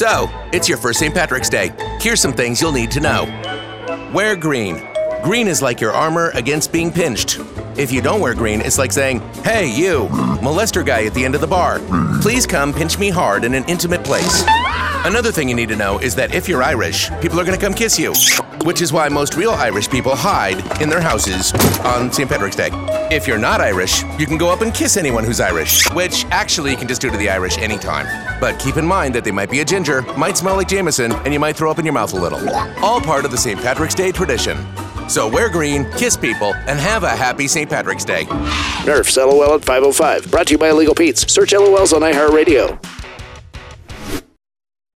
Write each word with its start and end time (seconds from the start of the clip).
So, 0.00 0.30
it's 0.50 0.66
your 0.66 0.78
first 0.78 0.98
St. 0.98 1.12
Patrick's 1.12 1.50
Day. 1.50 1.74
Here's 2.00 2.22
some 2.22 2.32
things 2.32 2.58
you'll 2.58 2.72
need 2.72 2.90
to 2.92 3.00
know. 3.00 3.24
Wear 4.14 4.34
green. 4.34 4.80
Green 5.22 5.46
is 5.46 5.60
like 5.60 5.78
your 5.78 5.92
armor 5.92 6.30
against 6.30 6.72
being 6.72 6.90
pinched. 6.90 7.38
If 7.76 7.92
you 7.92 8.00
don't 8.00 8.22
wear 8.22 8.32
green, 8.32 8.62
it's 8.62 8.78
like 8.78 8.92
saying, 8.92 9.20
Hey, 9.44 9.70
you, 9.70 10.08
molester 10.40 10.86
guy 10.86 11.04
at 11.04 11.12
the 11.12 11.22
end 11.22 11.34
of 11.34 11.42
the 11.42 11.46
bar, 11.46 11.80
please 12.22 12.46
come 12.46 12.72
pinch 12.72 12.98
me 12.98 13.10
hard 13.10 13.44
in 13.44 13.52
an 13.52 13.62
intimate 13.64 14.02
place. 14.02 14.42
Another 15.04 15.30
thing 15.30 15.50
you 15.50 15.54
need 15.54 15.68
to 15.68 15.76
know 15.76 15.98
is 15.98 16.14
that 16.14 16.34
if 16.34 16.48
you're 16.48 16.62
Irish, 16.62 17.10
people 17.20 17.38
are 17.38 17.44
going 17.44 17.58
to 17.58 17.62
come 17.62 17.74
kiss 17.74 17.98
you, 17.98 18.14
which 18.64 18.80
is 18.82 18.92
why 18.92 19.08
most 19.08 19.36
real 19.36 19.50
Irish 19.50 19.88
people 19.88 20.14
hide 20.14 20.80
in 20.80 20.88
their 20.88 21.00
houses 21.00 21.52
on 21.84 22.12
St. 22.12 22.28
Patrick's 22.28 22.56
Day. 22.56 22.70
If 23.10 23.26
you're 23.26 23.38
not 23.38 23.60
Irish, 23.60 24.02
you 24.18 24.26
can 24.26 24.38
go 24.38 24.50
up 24.52 24.60
and 24.60 24.72
kiss 24.72 24.96
anyone 24.96 25.24
who's 25.24 25.40
Irish, 25.40 25.90
which 25.90 26.24
actually 26.26 26.70
you 26.70 26.76
can 26.76 26.88
just 26.88 27.00
do 27.00 27.10
to 27.10 27.16
the 27.16 27.28
Irish 27.28 27.58
anytime. 27.58 28.06
But 28.40 28.58
keep 28.58 28.76
in 28.76 28.86
mind 28.86 29.14
that 29.14 29.24
they 29.24 29.30
might 29.30 29.50
be 29.50 29.60
a 29.60 29.64
ginger, 29.64 30.02
might 30.16 30.36
smell 30.36 30.56
like 30.56 30.68
Jameson, 30.68 31.12
and 31.12 31.32
you 31.32 31.40
might 31.40 31.56
throw 31.56 31.70
up 31.70 31.78
in 31.78 31.84
your 31.84 31.94
mouth 31.94 32.12
a 32.12 32.16
little. 32.16 32.48
All 32.84 33.00
part 33.00 33.24
of 33.24 33.30
the 33.30 33.38
St. 33.38 33.60
Patrick's 33.60 33.94
Day 33.94 34.12
tradition. 34.12 34.58
So 35.08 35.26
wear 35.28 35.50
green, 35.50 35.90
kiss 35.92 36.16
people, 36.16 36.54
and 36.54 36.78
have 36.78 37.02
a 37.02 37.10
happy 37.10 37.48
St. 37.48 37.68
Patrick's 37.68 38.04
Day. 38.04 38.26
Nerf's 38.84 39.16
LOL 39.16 39.54
at 39.54 39.64
505. 39.64 40.30
Brought 40.30 40.46
to 40.46 40.52
you 40.52 40.58
by 40.58 40.70
Illegal 40.70 40.94
Pete's. 40.94 41.30
Search 41.32 41.52
LOLs 41.52 41.92
on 41.92 42.02
iHeartRadio. 42.02 42.99